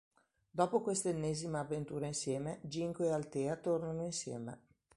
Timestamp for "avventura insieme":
1.59-2.57